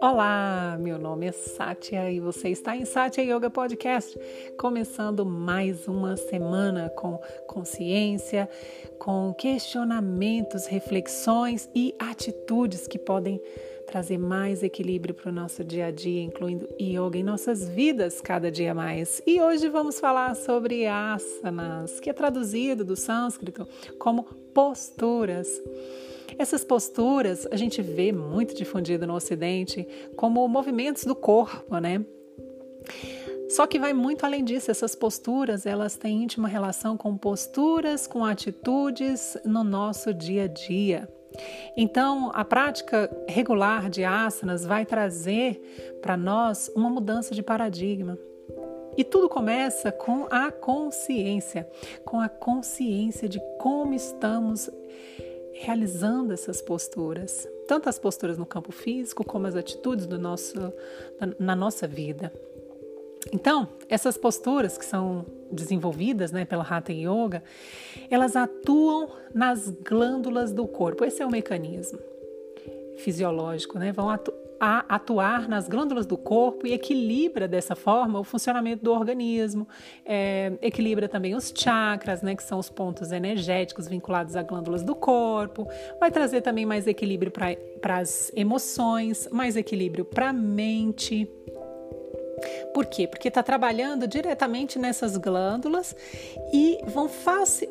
Olá, 0.00 0.78
meu 0.80 0.98
nome 0.98 1.26
é 1.26 1.32
Sátia 1.32 2.10
e 2.10 2.20
você 2.20 2.48
está 2.48 2.76
em 2.76 2.84
Sátia 2.84 3.22
Yoga 3.22 3.50
Podcast, 3.50 4.18
começando 4.56 5.26
mais 5.26 5.86
uma 5.88 6.16
semana 6.16 6.88
com 6.90 7.20
consciência, 7.46 8.48
com 8.98 9.34
questionamentos, 9.34 10.66
reflexões 10.66 11.68
e 11.74 11.94
atitudes 11.98 12.86
que 12.86 12.98
podem 12.98 13.40
trazer 13.86 14.18
mais 14.18 14.62
equilíbrio 14.62 15.14
para 15.14 15.30
o 15.30 15.32
nosso 15.32 15.64
dia 15.64 15.86
a 15.86 15.90
dia, 15.90 16.22
incluindo 16.22 16.68
yoga 16.80 17.16
em 17.16 17.22
nossas 17.22 17.68
vidas 17.68 18.20
cada 18.20 18.50
dia 18.50 18.74
mais. 18.74 19.22
E 19.26 19.40
hoje 19.40 19.68
vamos 19.68 20.00
falar 20.00 20.34
sobre 20.34 20.86
asanas, 20.86 22.00
que 22.00 22.10
é 22.10 22.12
traduzido 22.12 22.84
do 22.84 22.96
sânscrito 22.96 23.66
como 23.98 24.24
posturas. 24.52 25.48
Essas 26.36 26.64
posturas 26.64 27.46
a 27.50 27.56
gente 27.56 27.80
vê 27.80 28.12
muito 28.12 28.54
difundido 28.54 29.06
no 29.06 29.14
Ocidente 29.14 29.86
como 30.16 30.46
movimentos 30.48 31.04
do 31.04 31.14
corpo, 31.14 31.78
né? 31.78 32.04
Só 33.48 33.66
que 33.66 33.78
vai 33.78 33.92
muito 33.92 34.26
além 34.26 34.44
disso, 34.44 34.70
essas 34.70 34.96
posturas, 34.96 35.66
elas 35.66 35.96
têm 35.96 36.24
íntima 36.24 36.48
relação 36.48 36.96
com 36.96 37.16
posturas, 37.16 38.06
com 38.06 38.24
atitudes 38.24 39.38
no 39.44 39.62
nosso 39.62 40.12
dia 40.12 40.44
a 40.44 40.48
dia. 40.48 41.08
Então, 41.76 42.30
a 42.34 42.44
prática 42.44 43.10
regular 43.28 43.90
de 43.90 44.04
asanas 44.04 44.64
vai 44.64 44.86
trazer 44.86 45.60
para 46.00 46.16
nós 46.16 46.70
uma 46.74 46.90
mudança 46.90 47.34
de 47.34 47.42
paradigma. 47.42 48.18
E 48.96 49.04
tudo 49.04 49.28
começa 49.28 49.92
com 49.92 50.26
a 50.30 50.50
consciência, 50.50 51.68
com 52.04 52.18
a 52.18 52.28
consciência 52.28 53.28
de 53.28 53.38
como 53.58 53.92
estamos 53.92 54.70
realizando 55.52 56.32
essas 56.32 56.62
posturas, 56.62 57.46
tanto 57.66 57.88
as 57.88 57.98
posturas 57.98 58.38
no 58.38 58.46
campo 58.46 58.72
físico 58.72 59.24
como 59.24 59.46
as 59.46 59.56
atitudes 59.56 60.06
do 60.06 60.18
nosso, 60.18 60.58
na, 61.20 61.34
na 61.38 61.56
nossa 61.56 61.86
vida. 61.86 62.32
Então, 63.32 63.68
essas 63.88 64.16
posturas 64.16 64.78
que 64.78 64.84
são 64.84 65.26
desenvolvidas 65.50 66.32
né, 66.32 66.44
pela 66.44 66.62
Hatha 66.62 66.92
Yoga, 66.92 67.42
elas 68.10 68.36
atuam 68.36 69.08
nas 69.34 69.70
glândulas 69.70 70.52
do 70.52 70.66
corpo. 70.66 71.04
Esse 71.04 71.22
é 71.22 71.26
o 71.26 71.30
mecanismo 71.30 71.98
fisiológico, 72.96 73.78
né? 73.78 73.92
Vão 73.92 74.08
atuar 74.88 75.48
nas 75.48 75.68
glândulas 75.68 76.06
do 76.06 76.16
corpo 76.16 76.66
e 76.66 76.72
equilibra 76.72 77.46
dessa 77.46 77.76
forma 77.76 78.18
o 78.18 78.24
funcionamento 78.24 78.82
do 78.82 78.90
organismo, 78.90 79.68
é, 80.04 80.52
equilibra 80.62 81.08
também 81.08 81.34
os 81.34 81.52
chakras, 81.54 82.22
né, 82.22 82.34
que 82.34 82.42
são 82.42 82.58
os 82.58 82.70
pontos 82.70 83.12
energéticos 83.12 83.86
vinculados 83.86 84.34
a 84.34 84.42
glândulas 84.42 84.82
do 84.82 84.94
corpo, 84.94 85.68
vai 86.00 86.10
trazer 86.10 86.40
também 86.40 86.64
mais 86.64 86.86
equilíbrio 86.86 87.30
para 87.30 87.98
as 87.98 88.32
emoções, 88.34 89.28
mais 89.30 89.56
equilíbrio 89.56 90.06
para 90.06 90.30
a 90.30 90.32
mente. 90.32 91.30
Por 92.76 92.84
quê? 92.84 93.08
Porque 93.08 93.28
está 93.28 93.42
trabalhando 93.42 94.06
diretamente 94.06 94.78
nessas 94.78 95.16
glândulas 95.16 95.96
e 96.52 96.78
vão 96.84 97.08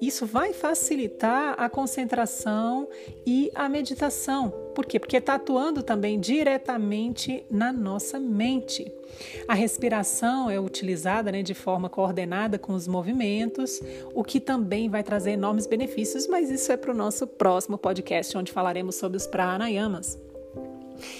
isso 0.00 0.24
vai 0.24 0.54
facilitar 0.54 1.54
a 1.58 1.68
concentração 1.68 2.88
e 3.26 3.50
a 3.54 3.68
meditação. 3.68 4.48
Por 4.74 4.86
quê? 4.86 4.98
Porque 4.98 5.18
está 5.18 5.34
atuando 5.34 5.82
também 5.82 6.18
diretamente 6.18 7.44
na 7.50 7.74
nossa 7.74 8.18
mente. 8.18 8.90
A 9.46 9.52
respiração 9.52 10.48
é 10.48 10.58
utilizada 10.58 11.30
né, 11.30 11.42
de 11.42 11.52
forma 11.52 11.90
coordenada 11.90 12.58
com 12.58 12.72
os 12.72 12.88
movimentos, 12.88 13.82
o 14.14 14.24
que 14.24 14.40
também 14.40 14.88
vai 14.88 15.02
trazer 15.02 15.32
enormes 15.32 15.66
benefícios, 15.66 16.26
mas 16.26 16.50
isso 16.50 16.72
é 16.72 16.76
para 16.78 16.90
o 16.90 16.96
nosso 16.96 17.26
próximo 17.26 17.76
podcast, 17.76 18.34
onde 18.38 18.50
falaremos 18.50 18.94
sobre 18.94 19.18
os 19.18 19.26
pranayamas. 19.26 20.18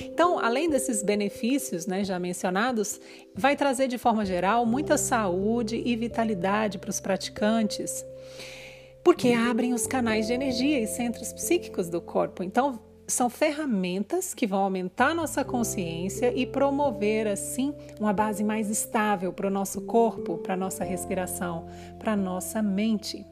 Então, 0.00 0.38
além 0.38 0.68
desses 0.68 1.02
benefícios 1.02 1.86
né, 1.86 2.04
já 2.04 2.18
mencionados, 2.18 3.00
vai 3.34 3.56
trazer 3.56 3.88
de 3.88 3.98
forma 3.98 4.24
geral 4.24 4.64
muita 4.66 4.96
saúde 4.96 5.82
e 5.84 5.96
vitalidade 5.96 6.78
para 6.78 6.90
os 6.90 7.00
praticantes, 7.00 8.04
porque 9.04 9.32
abrem 9.32 9.72
os 9.72 9.86
canais 9.86 10.26
de 10.26 10.32
energia 10.32 10.80
e 10.80 10.86
centros 10.86 11.32
psíquicos 11.32 11.88
do 11.88 12.00
corpo. 12.00 12.42
Então, 12.42 12.80
são 13.06 13.30
ferramentas 13.30 14.34
que 14.34 14.46
vão 14.46 14.60
aumentar 14.60 15.14
nossa 15.14 15.44
consciência 15.44 16.32
e 16.34 16.44
promover, 16.44 17.28
assim, 17.28 17.72
uma 18.00 18.12
base 18.12 18.42
mais 18.42 18.68
estável 18.68 19.32
para 19.32 19.46
o 19.46 19.50
nosso 19.50 19.82
corpo, 19.82 20.38
para 20.38 20.54
a 20.54 20.56
nossa 20.56 20.82
respiração, 20.82 21.68
para 21.98 22.12
a 22.12 22.16
nossa 22.16 22.60
mente. 22.60 23.24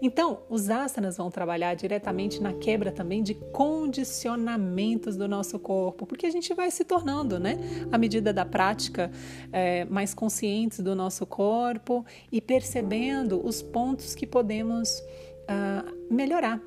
Então, 0.00 0.40
os 0.48 0.68
asanas 0.68 1.16
vão 1.16 1.30
trabalhar 1.30 1.74
diretamente 1.74 2.42
na 2.42 2.52
quebra 2.52 2.90
também 2.90 3.22
de 3.22 3.34
condicionamentos 3.34 5.16
do 5.16 5.28
nosso 5.28 5.58
corpo, 5.58 6.06
porque 6.06 6.26
a 6.26 6.30
gente 6.30 6.52
vai 6.54 6.70
se 6.70 6.84
tornando, 6.84 7.38
né, 7.38 7.58
à 7.90 7.98
medida 7.98 8.32
da 8.32 8.44
prática, 8.44 9.10
é, 9.52 9.84
mais 9.86 10.14
conscientes 10.14 10.80
do 10.80 10.94
nosso 10.94 11.24
corpo 11.26 12.04
e 12.30 12.40
percebendo 12.40 13.44
os 13.44 13.62
pontos 13.62 14.14
que 14.14 14.26
podemos 14.26 15.02
uh, 15.42 16.12
melhorar. 16.12 16.60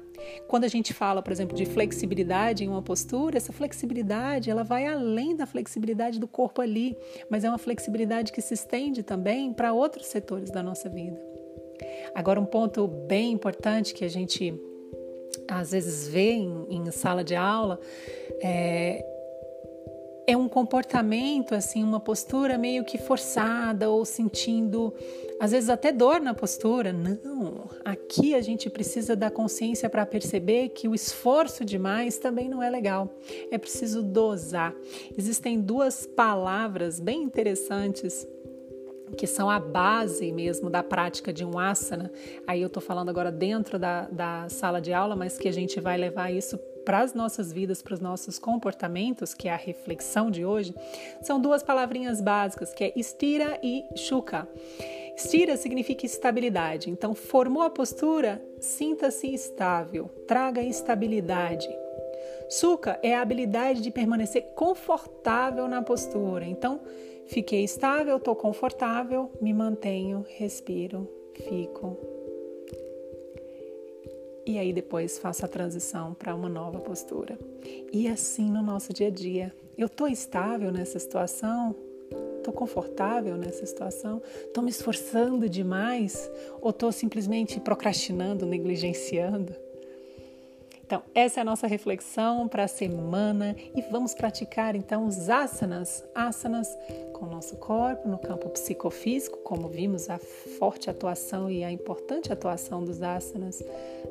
Quando 0.47 0.63
a 0.63 0.68
gente 0.68 0.94
fala, 0.94 1.22
por 1.22 1.31
exemplo, 1.31 1.56
de 1.56 1.66
flexibilidade 1.66 2.63
em 2.63 2.69
uma 2.69 2.81
postura, 2.81 3.38
essa 3.38 3.51
flexibilidade 3.51 4.50
ela 4.50 4.63
vai 4.63 4.85
além 4.88 5.35
da 5.35 5.45
flexibilidade 5.45 6.19
do 6.19 6.28
corpo 6.28 6.62
ali, 6.62 6.97
mas 7.29 7.44
é 7.44 7.50
uma 7.50 7.57
flexibilidade 7.57 8.31
que 8.31 8.41
se 8.41 8.53
estende 8.53 9.03
também 9.03 9.53
para 9.53 9.74
outros 9.74 10.07
setores 10.07 10.50
da 10.50 10.63
nossa 10.63 10.90
vida. 10.90 11.34
Agora, 12.15 12.39
um 12.39 12.45
ponto 12.45 12.87
bem 12.87 13.33
importante 13.33 13.93
que 13.93 14.05
a 14.05 14.09
gente 14.09 14.57
às 15.49 15.71
vezes 15.71 16.07
vê 16.07 16.31
em, 16.31 16.65
em 16.69 16.89
sala 16.91 17.23
de 17.25 17.35
aula 17.35 17.77
é, 18.41 19.05
é 20.25 20.35
um 20.35 20.47
comportamento, 20.47 21.53
assim, 21.53 21.83
uma 21.83 21.99
postura 21.99 22.57
meio 22.57 22.83
que 22.83 22.97
forçada 22.97 23.89
ou 23.89 24.03
sentindo, 24.05 24.93
às 25.39 25.51
vezes 25.51 25.69
até 25.69 25.91
dor 25.91 26.19
na 26.19 26.33
postura. 26.33 26.91
Não, 26.91 27.69
aqui 27.83 28.33
a 28.33 28.41
gente 28.41 28.69
precisa 28.69 29.15
da 29.15 29.29
consciência 29.29 29.89
para 29.89 30.05
perceber 30.05 30.69
que 30.69 30.87
o 30.87 30.95
esforço 30.95 31.63
demais 31.63 32.17
também 32.17 32.49
não 32.49 32.63
é 32.63 32.69
legal. 32.69 33.13
É 33.51 33.57
preciso 33.57 34.01
dosar. 34.01 34.73
Existem 35.17 35.59
duas 35.59 36.07
palavras 36.07 36.99
bem 36.99 37.21
interessantes 37.21 38.25
que 39.17 39.27
são 39.27 39.49
a 39.49 39.59
base 39.59 40.31
mesmo 40.31 40.69
da 40.69 40.83
prática 40.83 41.31
de 41.31 41.45
um 41.45 41.57
asana. 41.57 42.11
Aí 42.47 42.61
eu 42.61 42.67
estou 42.67 42.81
falando 42.81 43.09
agora 43.09 43.31
dentro 43.31 43.77
da, 43.77 44.03
da 44.03 44.49
sala 44.49 44.81
de 44.81 44.93
aula, 44.93 45.16
mas 45.16 45.38
que 45.38 45.47
a 45.47 45.53
gente 45.53 45.79
vai 45.79 45.97
levar 45.97 46.31
isso 46.31 46.57
para 46.85 46.99
as 46.99 47.13
nossas 47.13 47.51
vidas, 47.51 47.81
para 47.81 47.95
os 47.95 47.99
nossos 47.99 48.38
comportamentos, 48.38 49.33
que 49.33 49.47
é 49.47 49.53
a 49.53 49.57
reflexão 49.57 50.29
de 50.29 50.45
hoje, 50.45 50.73
são 51.21 51.41
duas 51.41 51.63
palavrinhas 51.63 52.21
básicas, 52.21 52.73
que 52.73 52.83
é 52.83 52.94
estira 52.95 53.59
e 53.63 53.83
chuka. 53.95 54.47
Estira 55.17 55.57
significa 55.57 56.05
estabilidade. 56.05 56.89
Então, 56.89 57.15
formou 57.15 57.63
a 57.63 57.69
postura, 57.69 58.41
sinta-se 58.59 59.33
estável, 59.33 60.09
traga 60.27 60.61
estabilidade. 60.61 61.67
Suka 62.49 62.99
é 63.01 63.15
a 63.15 63.21
habilidade 63.21 63.81
de 63.81 63.89
permanecer 63.89 64.44
confortável 64.55 65.67
na 65.67 65.81
postura. 65.81 66.45
Então, 66.45 66.81
Fiquei 67.28 67.63
estável, 67.63 68.18
estou 68.18 68.36
confortável, 68.36 69.31
me 69.41 69.53
mantenho, 69.53 70.25
respiro, 70.38 71.09
fico. 71.34 71.97
E 74.46 74.59
aí 74.59 74.72
depois 74.72 75.18
faço 75.18 75.44
a 75.44 75.47
transição 75.47 76.13
para 76.13 76.36
uma 76.36 76.47
nova 76.47 76.80
postura. 76.80 77.38
E 77.91 78.08
assim 78.08 78.50
no 78.50 78.62
nosso 78.62 78.94
dia 78.94 79.08
a 79.08 79.12
dia. 79.12 79.53
Eu 79.75 79.88
estou 79.88 80.08
estável 80.08 80.72
nessa 80.72 81.00
situação? 81.00 81.75
Estou 82.38 82.53
confortável 82.53 83.36
nessa 83.36 83.66
situação? 83.66 84.22
Estou 84.46 84.63
me 84.63 84.69
esforçando 84.69 85.50
demais? 85.50 86.30
Ou 86.62 86.69
estou 86.69 86.92
simplesmente 86.92 87.59
procrastinando, 87.59 88.46
negligenciando? 88.46 89.64
Então, 90.85 91.01
essa 91.15 91.39
é 91.39 91.42
a 91.42 91.44
nossa 91.44 91.65
reflexão 91.65 92.48
para 92.48 92.65
a 92.65 92.68
semana 92.68 93.56
e 93.75 93.81
vamos 93.89 94.13
praticar 94.13 94.75
então 94.75 95.07
os 95.07 95.31
asanas, 95.31 96.06
asanas 96.13 96.77
com 97.12 97.25
o 97.25 97.30
nosso 97.30 97.56
corpo 97.56 98.07
no 98.07 98.19
campo 98.19 98.50
psicofísico, 98.50 99.39
como 99.39 99.68
vimos 99.68 100.12
a 100.12 100.19
forte 100.59 100.88
atuação 100.88 101.50
e 101.50 101.63
a 101.63 101.71
importante 101.71 102.31
atuação 102.31 102.83
dos 102.83 103.01
asanas 103.01 103.63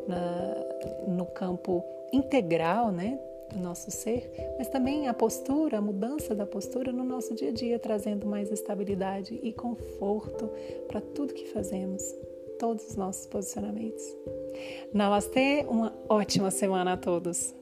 na, 0.09 1.07
no 1.07 1.27
campo 1.27 1.85
integral, 2.13 2.91
né, 2.91 3.21
do 3.53 3.61
nosso 3.61 3.93
ser, 3.93 4.29
mas 4.59 4.67
também 4.67 5.07
a 5.07 5.15
postura, 5.15 5.79
a 5.79 5.81
mudança 5.81 6.35
da 6.35 6.45
postura 6.45 6.91
no 6.91 7.05
nosso 7.05 7.37
dia 7.37 7.51
a 7.51 7.53
dia, 7.53 7.79
trazendo 7.79 8.27
mais 8.27 8.51
estabilidade 8.51 9.39
e 9.41 9.53
conforto 9.53 10.51
para 10.89 11.01
tudo 11.01 11.35
que 11.35 11.47
fazemos 11.53 12.03
todos 12.59 12.87
os 12.89 12.97
nossos 12.97 13.27
posicionamentos. 13.27 14.05
Namastê, 14.93 15.65
uma 15.69 15.93
ótima 16.09 16.51
semana 16.51 16.93
a 16.93 16.97
todos! 16.97 17.55